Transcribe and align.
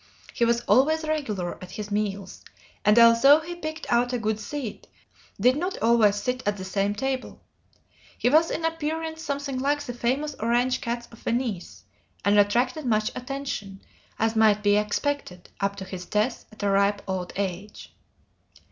He 0.33 0.45
was 0.45 0.61
always 0.61 1.03
regular 1.07 1.59
at 1.63 1.69
his 1.69 1.91
meals, 1.91 2.43
and 2.83 2.97
although 2.97 3.39
he 3.39 3.53
picked 3.53 3.85
out 3.93 4.11
a 4.13 4.17
good 4.17 4.39
seat, 4.39 4.87
did 5.39 5.55
not 5.55 5.77
always 5.77 6.15
sit 6.15 6.41
at 6.47 6.57
the 6.57 6.65
same 6.65 6.95
table. 6.95 7.39
He 8.17 8.27
was 8.27 8.49
in 8.49 8.65
appearance 8.65 9.21
something 9.21 9.59
like 9.59 9.81
the 9.83 9.93
famous 9.93 10.33
orange 10.39 10.81
cats 10.81 11.07
of 11.11 11.19
Venice, 11.19 11.83
and 12.25 12.39
attracted 12.39 12.83
much 12.83 13.11
attention, 13.15 13.81
as 14.17 14.35
might 14.35 14.63
be 14.63 14.75
expected, 14.75 15.51
up 15.59 15.75
to 15.75 15.85
his 15.85 16.07
death, 16.07 16.45
at 16.51 16.63
a 16.63 16.69
ripe 16.71 17.03
old 17.07 17.31
age. 17.35 17.93